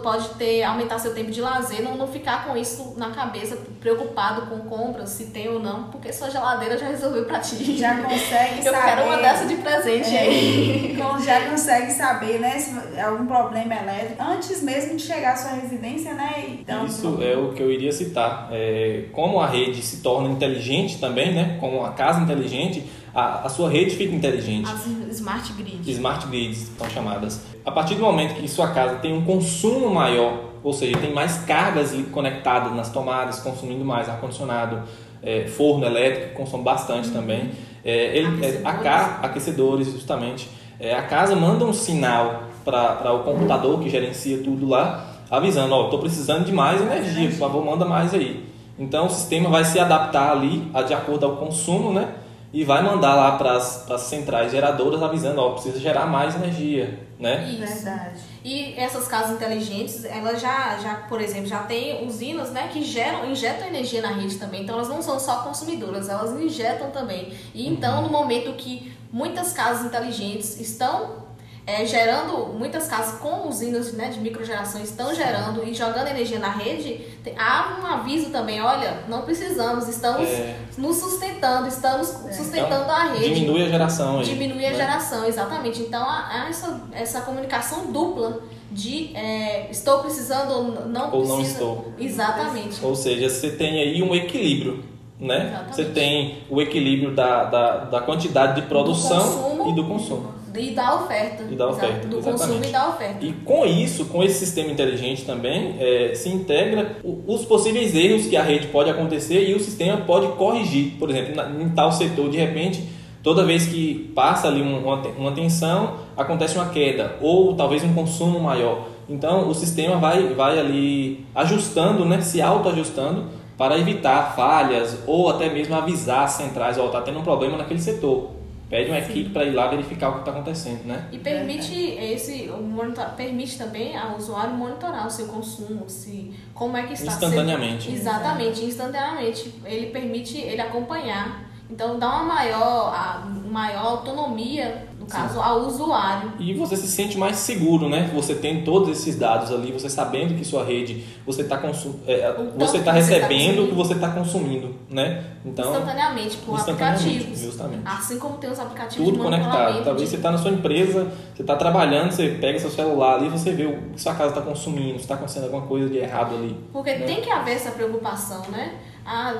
pode 0.02 0.30
ter 0.30 0.64
aumentar 0.64 0.99
seu 0.99 1.14
tempo 1.14 1.30
de 1.30 1.40
lazer, 1.40 1.80
não, 1.80 1.97
não 1.97 2.09
ficar 2.09 2.45
com 2.45 2.57
isso 2.57 2.95
na 2.97 3.11
cabeça, 3.11 3.57
preocupado 3.80 4.47
com 4.47 4.59
compras, 4.69 5.11
se 5.11 5.26
tem 5.26 5.49
ou 5.49 5.61
não, 5.61 5.85
porque 5.85 6.12
sua 6.12 6.28
geladeira 6.28 6.76
já 6.76 6.88
resolveu 6.88 7.25
pra 7.25 7.38
ti. 7.38 7.78
Já 7.78 8.02
consegue 8.02 8.59
Eu 8.59 8.64
saber. 8.73 8.76
Eu 8.76 8.83
quero 8.83 9.07
uma 9.07 9.16
dessa 9.19 9.47
de 9.47 9.54
presente 9.54 10.14
é, 10.14 10.21
aí. 10.21 10.99
Já 11.25 11.49
consegue 11.49 11.92
saber, 11.92 12.40
né, 12.40 12.59
se 12.59 13.00
algum 13.00 13.26
problema 13.26 13.75
elétrico, 13.75 14.21
antes 14.21 14.61
mesmo 14.61 14.97
de 14.97 15.02
chegar 15.02 15.35
à 15.35 15.37
sua 15.37 15.52
residência, 15.52 16.14
né? 16.14 16.47
Então, 16.49 16.85
isso 16.85 17.19
é 17.23 17.37
o 17.37 17.52
que 17.52 17.62
eu 17.62 17.71
iria 17.71 17.92
citar. 17.92 18.49
É, 18.50 19.04
como 19.12 19.40
a 19.40 19.47
rede 19.47 19.80
se 19.83 19.99
torna 19.99 20.28
inteligente 20.28 20.99
também, 20.99 21.33
né, 21.33 21.57
como 21.61 21.87
a 21.87 21.92
casa 21.92 22.21
inteligente, 22.21 22.85
a, 23.14 23.47
a 23.47 23.49
sua 23.49 23.69
rede 23.69 23.97
fica 23.97 24.14
inteligente. 24.14 24.71
As 24.71 24.87
smart 25.17 25.52
grids. 25.55 25.87
Smart 25.87 26.26
grids 26.26 26.71
são 26.79 26.88
chamadas. 26.90 27.43
A 27.64 27.71
partir 27.71 27.95
do 27.95 28.02
momento 28.02 28.35
que 28.35 28.49
sua 28.49 28.69
casa 28.69 28.97
tem 28.97 29.12
um 29.12 29.25
consumo 29.25 29.93
maior, 29.93 30.50
ou 30.62 30.73
seja, 30.73 30.97
tem 30.99 31.12
mais 31.12 31.38
cargas 31.45 31.95
conectadas 32.12 32.75
nas 32.75 32.90
tomadas, 32.90 33.40
consumindo 33.40 33.85
mais 33.85 34.09
ar-condicionado, 34.09 34.83
é, 35.23 35.47
forno 35.47 35.85
elétrico, 35.85 36.35
consome 36.35 36.64
bastante 36.64 37.09
uhum. 37.09 37.14
também. 37.14 37.50
É, 37.85 38.17
ele, 38.17 38.45
é, 38.45 38.61
a 38.64 38.75
ca, 38.75 39.21
aquecedores, 39.23 39.90
justamente. 39.93 40.49
É, 40.79 40.95
a 40.95 41.02
casa 41.02 41.35
manda 41.35 41.64
um 41.64 41.73
sinal 41.73 42.45
para 42.64 43.12
o 43.12 43.21
computador 43.21 43.81
que 43.81 43.88
gerencia 43.88 44.38
tudo 44.38 44.69
lá, 44.69 45.07
avisando: 45.31 45.75
Ó, 45.75 45.85
estou 45.85 45.99
precisando 45.99 46.45
de 46.45 46.52
mais 46.52 46.81
energia, 46.81 47.29
por 47.29 47.38
favor, 47.38 47.64
manda 47.64 47.85
mais 47.85 48.14
aí. 48.14 48.49
Então 48.79 49.07
o 49.07 49.11
sistema 49.11 49.50
vai 49.50 49.64
se 49.64 49.79
adaptar 49.79 50.33
ali 50.33 50.71
de 50.87 50.95
acordo 50.95 51.26
ao 51.26 51.37
consumo, 51.37 51.93
né? 51.93 52.09
E 52.52 52.64
vai 52.64 52.83
mandar 52.83 53.14
lá 53.14 53.37
para 53.37 53.57
as 53.57 54.00
centrais 54.02 54.50
geradoras 54.50 55.02
avisando, 55.02 55.40
ó, 55.40 55.52
precisa 55.52 55.78
gerar 55.78 56.07
mais 56.07 56.35
energia, 56.35 56.99
né? 57.19 57.49
Isso. 57.49 57.85
Verdade. 57.85 58.21
E 58.45 58.75
essas 58.76 59.07
casas 59.07 59.37
inteligentes, 59.37 60.04
elas 60.04 60.40
já, 60.40 60.78
já, 60.78 60.95
por 61.09 61.21
exemplo, 61.21 61.47
já 61.47 61.61
tem 61.61 62.04
usinas, 62.07 62.50
né, 62.50 62.69
que 62.73 62.83
geram, 62.83 63.30
injetam 63.30 63.69
energia 63.69 64.02
na 64.02 64.09
rede 64.09 64.37
também. 64.37 64.62
Então 64.62 64.75
elas 64.75 64.88
não 64.88 65.00
são 65.00 65.21
só 65.21 65.42
consumidoras, 65.42 66.09
elas 66.09 66.33
injetam 66.40 66.90
também. 66.90 67.33
E 67.54 67.69
então, 67.69 67.99
uhum. 67.99 68.02
no 68.04 68.11
momento 68.11 68.52
que 68.54 68.92
muitas 69.12 69.52
casas 69.52 69.87
inteligentes 69.87 70.59
estão 70.59 71.30
é, 71.71 71.87
gerando 71.87 72.53
muitas 72.59 72.89
casas 72.89 73.21
com 73.21 73.49
usinas 73.49 73.93
né, 73.93 74.09
de 74.09 74.19
microgeração 74.19 74.83
estão 74.83 75.15
gerando 75.15 75.62
e 75.65 75.73
jogando 75.73 76.09
energia 76.09 76.39
na 76.39 76.50
rede, 76.50 77.00
tem, 77.23 77.35
há 77.39 77.79
um 77.81 77.87
aviso 77.87 78.31
também, 78.31 78.61
olha, 78.61 79.05
não 79.09 79.23
precisamos, 79.23 79.89
estamos 79.89 80.29
é. 80.29 80.57
nos 80.77 80.97
sustentando, 80.97 81.69
estamos 81.69 82.09
é. 82.27 82.33
sustentando 82.33 82.83
então, 82.83 82.91
a 82.91 83.12
rede. 83.12 83.35
Diminui 83.35 83.62
a 83.62 83.69
geração 83.69 84.19
aí. 84.19 84.25
Diminui 84.25 84.67
a 84.67 84.71
né? 84.71 84.77
geração, 84.77 85.25
exatamente. 85.25 85.81
Então 85.83 86.03
há, 86.03 86.47
essa, 86.49 86.81
essa 86.93 87.21
comunicação 87.21 87.93
dupla 87.93 88.41
de 88.73 89.17
é, 89.17 89.71
estou 89.71 90.00
precisando 90.00 90.50
ou 90.53 90.89
não 90.89 91.12
ou 91.12 91.25
não 91.25 91.41
estou. 91.41 91.93
Exatamente. 91.99 92.85
Ou 92.85 92.97
seja, 92.97 93.29
você 93.29 93.50
tem 93.50 93.81
aí 93.81 94.03
um 94.03 94.15
equilíbrio. 94.15 94.85
Né? 95.21 95.49
Exatamente. 95.49 95.77
Você 95.77 95.85
tem 95.85 96.39
o 96.49 96.62
equilíbrio 96.62 97.15
da, 97.15 97.45
da, 97.45 97.77
da 97.85 98.00
quantidade 98.00 98.61
de 98.61 98.67
produção 98.67 99.57
do 99.57 99.69
e 99.69 99.75
do 99.75 99.85
consumo. 99.85 100.40
E 100.54 100.71
da 100.73 100.95
oferta. 100.97 101.45
E 101.50 101.54
da 101.54 101.69
oferta. 101.69 102.09
Do 102.09 102.19
exatamente. 102.19 102.40
consumo 102.40 102.64
e 102.64 102.69
da 102.69 102.88
oferta. 102.88 103.25
E 103.25 103.33
com 103.33 103.64
isso, 103.66 104.07
com 104.07 104.23
esse 104.23 104.38
sistema 104.38 104.71
inteligente 104.71 105.25
também, 105.25 105.76
é, 105.78 106.12
se 106.14 106.28
integra 106.28 106.97
os 107.04 107.45
possíveis 107.45 107.95
erros 107.95 108.26
que 108.26 108.37
a 108.37 108.42
rede 108.42 108.69
pode 108.69 108.90
acontecer 108.90 109.49
e 109.49 109.54
o 109.54 109.61
sistema 109.61 109.99
pode 109.99 110.28
corrigir. 110.33 110.92
Por 110.99 111.11
exemplo, 111.11 111.35
em 111.61 111.69
tal 111.71 111.92
setor, 111.92 112.28
de 112.30 112.38
repente, 112.38 112.88
toda 113.23 113.45
vez 113.45 113.66
que 113.66 114.11
passa 114.14 114.49
ali 114.49 114.61
uma, 114.61 114.97
uma 114.97 115.33
tensão, 115.33 115.97
acontece 116.16 116.57
uma 116.57 116.69
queda 116.71 117.16
ou 117.21 117.54
talvez 117.54 117.85
um 117.85 117.95
consumo 117.95 118.40
maior. 118.40 118.88
Então, 119.09 119.49
o 119.49 119.54
sistema 119.54 119.97
vai, 119.97 120.35
vai 120.35 120.59
ali 120.59 121.26
ajustando, 121.35 122.04
né, 122.04 122.21
se 122.21 122.40
auto-ajustando 122.40 123.26
para 123.59 123.78
evitar 123.78 124.35
falhas 124.35 124.99
ou 125.07 125.28
até 125.28 125.50
mesmo 125.50 125.75
avisar 125.75 126.25
as 126.25 126.33
centrais, 126.33 126.78
ó, 126.78 126.85
oh, 126.85 126.87
está 126.87 127.02
tendo 127.02 127.19
um 127.19 127.23
problema 127.23 127.59
naquele 127.59 127.80
setor 127.80 128.40
pede 128.71 128.89
uma 128.89 129.03
Sim. 129.03 129.11
equipe 129.11 129.31
para 129.31 129.45
ir 129.45 129.50
lá 129.50 129.67
verificar 129.67 130.11
o 130.11 130.12
que 130.15 130.19
está 130.21 130.31
acontecendo, 130.31 130.85
né? 130.85 131.09
E 131.11 131.19
permite 131.19 131.75
esse 131.75 132.47
monitor, 132.47 133.05
permite 133.17 133.59
também 133.59 133.97
ao 133.97 134.17
usuário 134.17 134.55
monitorar 134.55 135.09
o 135.09 135.11
seu 135.11 135.27
consumo, 135.27 135.91
se 135.91 136.33
como 136.55 136.77
é 136.77 136.85
que 136.85 136.93
está 136.93 137.12
instantaneamente. 137.12 137.85
Sendo, 137.87 137.97
exatamente, 137.97 138.65
instantaneamente. 138.65 139.53
Ele 139.65 139.87
permite 139.87 140.39
ele 140.39 140.61
acompanhar. 140.61 141.50
Então 141.69 141.99
dá 141.99 142.09
uma 142.09 142.35
maior, 142.35 142.95
a, 142.95 143.27
maior 143.27 143.87
autonomia 143.87 144.87
caso 145.11 145.35
Sim. 145.35 145.40
ao 145.43 145.67
usuário. 145.67 146.33
E 146.38 146.55
você 146.55 146.76
se 146.76 146.88
sente 146.88 147.19
mais 147.19 147.37
seguro, 147.37 147.88
né? 147.88 148.11
Você 148.14 148.35
tem 148.35 148.64
todos 148.64 148.88
esses 148.88 149.17
dados 149.17 149.50
ali, 149.50 149.73
você 149.73 149.88
sabendo 149.88 150.35
que 150.35 150.45
sua 150.45 150.64
rede, 150.64 151.05
você 151.26 151.43
está 151.43 151.59
consum... 151.59 151.95
É, 152.07 152.35
você 152.57 152.79
está 152.79 152.93
recebendo 152.93 153.64
o 153.64 153.69
que 153.69 153.75
você 153.75 153.95
está 153.95 154.11
consumindo, 154.11 154.75
né? 154.88 155.25
Então, 155.45 155.71
instantaneamente, 155.71 156.37
por 156.38 156.59
instantaneamente, 156.59 157.05
aplicativos. 157.07 157.40
Justamente. 157.40 157.83
Assim 157.85 158.19
como 158.19 158.37
tem 158.37 158.50
os 158.50 158.61
aplicativos 158.61 159.07
Tudo 159.07 159.23
conectado. 159.23 159.85
Talvez 159.85 160.05
de... 160.05 160.11
você 160.11 160.17
está 160.17 160.31
na 160.31 160.38
sua 160.38 160.50
empresa, 160.50 161.11
você 161.35 161.43
está 161.43 161.57
trabalhando, 161.57 162.12
você 162.12 162.37
pega 162.40 162.59
seu 162.59 162.71
celular 162.71 163.14
ali, 163.14 163.29
você 163.29 163.52
vê 163.52 163.67
o 163.67 163.93
que 163.93 164.00
sua 164.00 164.14
casa 164.14 164.31
está 164.31 164.43
consumindo, 164.43 164.95
se 164.95 165.00
está 165.00 165.14
acontecendo 165.14 165.45
alguma 165.45 165.67
coisa 165.67 165.88
de 165.88 165.99
errado 165.99 166.35
ali. 166.35 166.57
Porque 166.73 166.95
né? 166.95 167.07
tem 167.07 167.21
que 167.21 167.31
haver 167.31 167.57
essa 167.57 167.71
preocupação, 167.71 168.43
né? 168.50 168.75
Ah, 169.05 169.33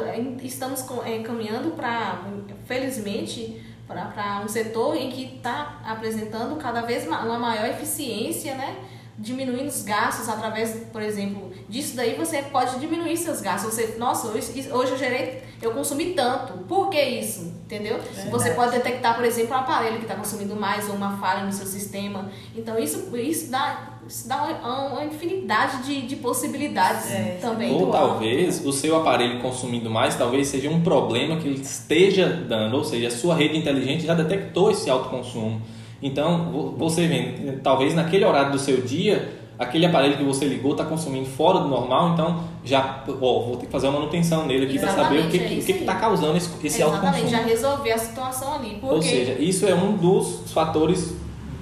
estamos 0.43 0.85
é, 1.05 1.19
caminhando 1.19 1.73
para, 1.73 2.23
felizmente, 2.67 3.61
para 3.91 4.41
um 4.45 4.49
setor 4.49 4.97
em 4.97 5.11
que 5.11 5.37
está 5.37 5.81
apresentando 5.85 6.57
cada 6.57 6.83
vez 6.83 7.07
uma 7.07 7.39
maior 7.39 7.67
eficiência, 7.67 8.55
né? 8.55 8.77
diminuindo 9.21 9.69
os 9.69 9.83
gastos 9.83 10.31
através, 10.31 10.87
por 10.91 11.03
exemplo, 11.03 11.53
disso 11.69 11.95
daí 11.95 12.15
você 12.15 12.43
pode 12.43 12.81
diminuir 12.81 13.17
seus 13.19 13.43
gastos. 13.43 13.75
Você, 13.75 13.97
nossa, 13.99 14.29
hoje, 14.29 14.73
hoje 14.73 14.93
eu 14.93 14.97
gerei, 14.97 15.43
eu 15.61 15.73
consumi 15.73 16.15
tanto. 16.15 16.55
Por 16.65 16.89
que 16.89 17.01
isso? 17.01 17.43
Entendeu? 17.65 18.01
É 18.17 18.31
você 18.31 18.53
pode 18.53 18.73
detectar, 18.73 19.15
por 19.15 19.25
exemplo, 19.25 19.55
um 19.55 19.59
aparelho 19.59 19.99
que 19.99 20.05
está 20.05 20.15
consumindo 20.15 20.57
mais 20.57 20.89
ou 20.89 20.95
uma 20.95 21.19
falha 21.19 21.45
no 21.45 21.53
seu 21.53 21.67
sistema. 21.67 22.31
Então 22.57 22.79
isso, 22.79 23.15
isso 23.15 23.51
dá 23.51 23.90
isso 24.09 24.29
dá 24.29 24.43
uma, 24.43 24.89
uma 24.89 25.05
infinidade 25.05 25.83
de, 25.85 26.03
de 26.03 26.17
possibilidades 26.17 27.11
é, 27.11 27.39
também. 27.41 27.73
Ou 27.73 27.91
talvez 27.91 28.65
o 28.65 28.73
seu 28.73 28.97
aparelho 28.97 29.41
consumindo 29.41 29.91
mais, 29.91 30.17
talvez 30.17 30.49
seja 30.49 30.69
um 30.69 30.81
problema 30.81 31.37
que 31.37 31.47
ele 31.47 31.61
esteja 31.61 32.29
dando, 32.29 32.77
ou 32.77 32.85
seja, 32.85 33.09
a 33.09 33.11
sua 33.11 33.35
rede 33.35 33.57
inteligente 33.57 34.07
já 34.07 34.15
detectou 34.15 34.71
esse 34.71 34.89
alto 34.91 35.09
consumo. 35.09 35.61
Então, 36.03 36.75
você 36.79 37.07
vê, 37.07 37.59
talvez 37.63 37.95
naquele 37.95 38.25
horário 38.25 38.53
do 38.53 38.59
seu 38.59 38.81
dia, 38.81 39.33
aquele 39.59 39.85
aparelho 39.85 40.17
que 40.17 40.25
você 40.25 40.47
ligou 40.47 40.73
está 40.73 40.85
consumindo 40.85 41.27
fora 41.27 41.59
do 41.59 41.69
normal, 41.69 42.15
então 42.15 42.45
já 42.65 43.05
ó, 43.07 43.41
vou 43.41 43.57
ter 43.59 43.67
que 43.67 43.73
fazer 43.73 43.89
uma 43.89 44.01
manutenção 44.01 44.47
nele 44.47 44.65
aqui 44.65 44.79
para 44.79 44.93
saber 44.93 45.27
o 45.27 45.29
que 45.29 45.37
é 45.37 45.47
que 45.47 45.73
está 45.73 45.97
causando 45.97 46.37
esse, 46.39 46.51
esse 46.65 46.83
alto 46.83 47.01
consumo. 47.01 47.29
já 47.29 47.43
resolver 47.43 47.93
a 47.93 47.99
situação 47.99 48.55
ali. 48.55 48.79
Porque... 48.81 48.95
Ou 48.95 49.03
seja, 49.03 49.37
isso 49.39 49.67
é 49.67 49.75
um 49.75 49.97
dos 49.97 50.51
fatores 50.53 51.15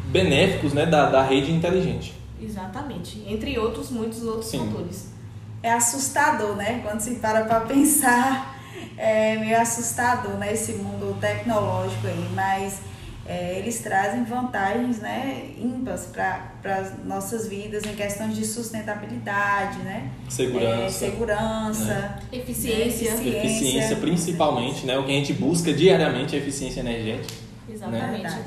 benéficos 0.06 0.72
né, 0.72 0.86
da, 0.86 1.10
da 1.10 1.22
rede 1.22 1.50
inteligente. 1.52 2.17
Exatamente. 2.40 3.24
Entre 3.26 3.58
outros, 3.58 3.90
muitos 3.90 4.22
outros 4.22 4.50
Sim. 4.50 4.66
fatores. 4.66 5.08
É 5.62 5.72
assustador, 5.72 6.56
né? 6.56 6.80
Quando 6.84 7.00
se 7.00 7.16
para 7.16 7.44
para 7.44 7.60
pensar 7.60 8.58
é 8.96 9.36
meio 9.36 9.60
assustador, 9.60 10.32
né? 10.38 10.52
Esse 10.52 10.72
mundo 10.72 11.18
tecnológico 11.20 12.06
aí, 12.06 12.28
mas 12.34 12.80
é, 13.28 13.58
eles 13.58 13.80
trazem 13.80 14.24
vantagens 14.24 15.00
né, 15.00 15.50
ímpares 15.58 16.06
para 16.06 16.76
as 16.76 17.04
nossas 17.04 17.46
vidas 17.46 17.84
em 17.84 17.94
questões 17.94 18.34
de 18.34 18.42
sustentabilidade, 18.42 19.80
né? 19.80 20.10
Segurança. 20.30 21.04
É, 21.04 21.10
segurança. 21.10 21.84
Né? 21.84 22.20
Eficiência. 22.32 23.08
Eficiência. 23.08 23.44
Eficiência, 23.44 23.96
principalmente, 23.96 24.86
né? 24.86 24.96
O 24.96 25.04
que 25.04 25.10
a 25.10 25.14
gente 25.14 25.34
busca 25.34 25.70
diariamente 25.74 26.36
é 26.36 26.38
eficiência 26.38 26.80
energética. 26.80 27.34
Exatamente. 27.68 28.22
Né? 28.22 28.44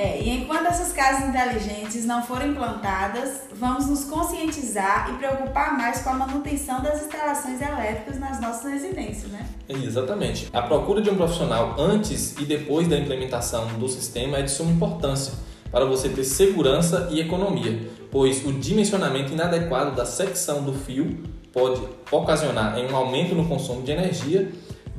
É, 0.00 0.18
e 0.18 0.30
enquanto 0.30 0.64
essas 0.64 0.94
casas 0.94 1.28
inteligentes 1.28 2.06
não 2.06 2.22
forem 2.22 2.52
implantadas, 2.52 3.42
vamos 3.52 3.86
nos 3.86 4.04
conscientizar 4.04 5.10
e 5.10 5.18
preocupar 5.18 5.76
mais 5.76 6.00
com 6.00 6.08
a 6.08 6.14
manutenção 6.14 6.80
das 6.80 7.02
instalações 7.02 7.60
elétricas 7.60 8.18
nas 8.18 8.40
nossas 8.40 8.72
residências, 8.72 9.30
né? 9.30 9.46
Exatamente. 9.68 10.48
A 10.54 10.62
procura 10.62 11.02
de 11.02 11.10
um 11.10 11.16
profissional 11.16 11.74
antes 11.78 12.34
e 12.38 12.46
depois 12.46 12.88
da 12.88 12.96
implementação 12.96 13.66
do 13.78 13.86
sistema 13.90 14.38
é 14.38 14.42
de 14.42 14.50
suma 14.50 14.72
importância 14.72 15.34
para 15.70 15.84
você 15.84 16.08
ter 16.08 16.24
segurança 16.24 17.08
e 17.10 17.20
economia, 17.20 17.86
pois 18.10 18.42
o 18.46 18.54
dimensionamento 18.54 19.34
inadequado 19.34 19.94
da 19.94 20.06
secção 20.06 20.62
do 20.62 20.72
fio 20.72 21.18
pode 21.52 21.82
ocasionar 22.10 22.78
um 22.78 22.96
aumento 22.96 23.34
no 23.34 23.46
consumo 23.46 23.82
de 23.82 23.92
energia 23.92 24.50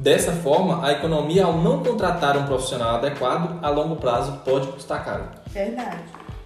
Dessa 0.01 0.31
forma, 0.31 0.83
a 0.83 0.93
economia, 0.93 1.45
ao 1.45 1.59
não 1.59 1.83
contratar 1.83 2.35
um 2.35 2.47
profissional 2.47 2.95
adequado, 2.95 3.59
a 3.61 3.69
longo 3.69 3.97
prazo 3.97 4.41
pode 4.43 4.65
custar 4.69 5.05
caro. 5.05 5.25
Verdade. 5.45 5.99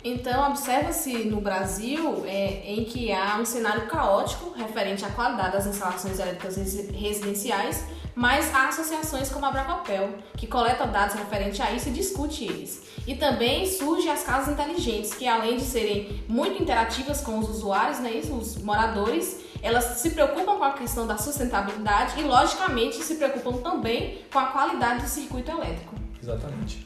Então, 0.08 0.52
observa-se 0.52 1.24
no 1.24 1.42
Brasil 1.42 2.24
é, 2.28 2.62
em 2.64 2.86
que 2.86 3.12
há 3.12 3.40
um 3.42 3.44
cenário 3.44 3.88
caótico 3.88 4.52
referente 4.52 5.04
à 5.04 5.10
qualidade 5.10 5.54
das 5.54 5.66
instalações 5.66 6.20
elétricas 6.20 6.58
residenciais, 6.94 7.84
mas 8.14 8.54
há 8.54 8.68
associações 8.68 9.30
como 9.30 9.48
a 9.48 9.52
Bracopel, 9.52 10.14
que 10.38 10.46
coleta 10.46 10.86
dados 10.86 11.16
referentes 11.16 11.60
a 11.60 11.72
isso 11.72 11.90
e 11.90 11.92
discute 11.92 12.44
eles. 12.44 12.84
E 13.08 13.16
também 13.16 13.66
surgem 13.66 14.12
as 14.12 14.22
casas 14.22 14.54
inteligentes, 14.54 15.12
que 15.12 15.28
além 15.28 15.58
de 15.58 15.64
serem 15.64 16.24
muito 16.28 16.62
interativas 16.62 17.22
com 17.22 17.40
os 17.40 17.50
usuários, 17.50 17.98
né, 17.98 18.22
os 18.30 18.62
moradores, 18.62 19.40
elas 19.60 19.86
se 19.86 20.12
preocupam 20.12 20.58
com 20.58 20.64
a 20.66 20.74
questão 20.74 21.08
da 21.08 21.18
sustentabilidade 21.18 22.20
e, 22.20 22.24
logicamente, 22.24 22.98
se 22.98 23.16
preocupam 23.16 23.54
também 23.54 24.20
com 24.32 24.38
a 24.38 24.46
qualidade 24.46 25.02
do 25.02 25.10
circuito 25.10 25.50
elétrico. 25.50 25.96
Exatamente. 26.22 26.86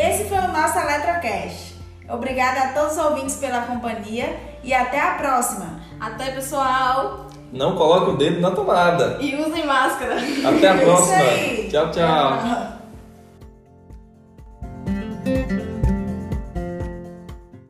Esse 0.00 0.24
foi 0.24 0.38
o 0.38 0.48
nosso 0.48 0.78
Eletrocast. 0.78 1.74
Obrigada 2.08 2.60
a 2.60 2.68
todos 2.72 2.96
os 2.96 3.04
ouvintes 3.04 3.36
pela 3.36 3.60
companhia 3.62 4.34
e 4.64 4.72
até 4.72 4.98
a 4.98 5.14
próxima. 5.14 5.78
Até, 6.00 6.30
pessoal! 6.30 7.26
Não 7.52 7.76
coloque 7.76 8.10
o 8.12 8.16
dedo 8.16 8.40
na 8.40 8.50
tomada. 8.50 9.18
E 9.20 9.36
usem 9.36 9.66
máscara. 9.66 10.16
Até 10.16 10.68
a 10.68 10.78
próxima. 10.80 11.24
Tchau, 11.70 11.90
tchau. 11.90 12.79